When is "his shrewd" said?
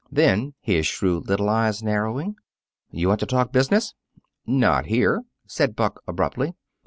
0.61-1.27